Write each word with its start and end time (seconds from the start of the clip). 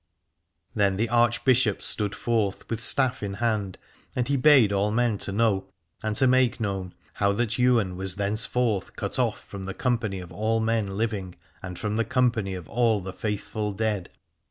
Then 0.73 0.97
the 0.97 1.09
Archbishop 1.09 1.79
stood 1.83 2.15
forth 2.15 2.67
with 2.71 2.81
staff 2.81 3.21
in 3.21 3.35
hand, 3.35 3.77
and 4.15 4.27
he 4.27 4.35
bade 4.35 4.73
all 4.73 4.89
men 4.89 5.19
to 5.19 5.31
know, 5.31 5.67
and 6.01 6.15
to 6.15 6.25
make 6.25 6.59
known, 6.59 6.95
how 7.13 7.33
that 7.33 7.59
Ywain 7.59 7.95
was 7.95 8.15
thence 8.15 8.43
forth 8.47 8.95
cut 8.95 9.19
off 9.19 9.43
from 9.43 9.65
the 9.65 9.75
company 9.75 10.19
of 10.19 10.31
all 10.31 10.59
men 10.59 10.97
living, 10.97 11.35
and 11.61 11.77
from 11.77 11.97
the 11.97 12.03
company 12.03 12.55
of 12.55 12.67
all 12.67 12.99
the 12.99 13.13
faithful 13.13 13.73
dead. 13.73 14.09